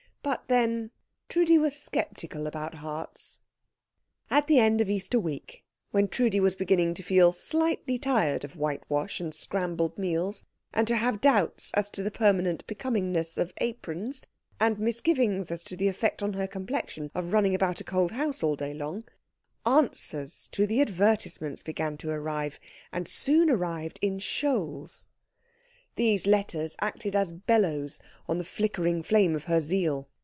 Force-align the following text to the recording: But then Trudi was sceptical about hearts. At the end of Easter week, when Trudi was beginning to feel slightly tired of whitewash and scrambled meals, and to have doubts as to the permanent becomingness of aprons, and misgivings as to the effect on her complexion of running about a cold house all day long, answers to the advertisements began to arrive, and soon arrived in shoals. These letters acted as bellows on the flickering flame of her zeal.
But 0.23 0.43
then 0.49 0.91
Trudi 1.29 1.57
was 1.57 1.75
sceptical 1.75 2.45
about 2.45 2.75
hearts. 2.75 3.39
At 4.29 4.45
the 4.45 4.59
end 4.59 4.79
of 4.79 4.87
Easter 4.87 5.19
week, 5.19 5.63
when 5.89 6.07
Trudi 6.07 6.39
was 6.39 6.53
beginning 6.53 6.93
to 6.93 7.03
feel 7.03 7.31
slightly 7.31 7.97
tired 7.97 8.43
of 8.43 8.55
whitewash 8.55 9.19
and 9.19 9.33
scrambled 9.33 9.97
meals, 9.97 10.45
and 10.73 10.87
to 10.87 10.95
have 10.97 11.21
doubts 11.21 11.73
as 11.73 11.89
to 11.91 12.03
the 12.03 12.11
permanent 12.11 12.67
becomingness 12.67 13.39
of 13.39 13.51
aprons, 13.57 14.23
and 14.59 14.77
misgivings 14.77 15.49
as 15.49 15.63
to 15.63 15.75
the 15.75 15.87
effect 15.87 16.21
on 16.21 16.33
her 16.33 16.45
complexion 16.45 17.09
of 17.15 17.33
running 17.33 17.55
about 17.55 17.81
a 17.81 17.83
cold 17.83 18.11
house 18.11 18.43
all 18.43 18.55
day 18.55 18.75
long, 18.75 19.03
answers 19.65 20.49
to 20.51 20.67
the 20.67 20.81
advertisements 20.81 21.63
began 21.63 21.97
to 21.97 22.11
arrive, 22.11 22.59
and 22.91 23.07
soon 23.07 23.49
arrived 23.49 23.97
in 24.03 24.19
shoals. 24.19 25.07
These 25.95 26.25
letters 26.27 26.75
acted 26.79 27.15
as 27.17 27.31
bellows 27.33 27.99
on 28.27 28.37
the 28.37 28.45
flickering 28.45 29.03
flame 29.03 29.35
of 29.35 29.45
her 29.45 29.59
zeal. 29.59 30.07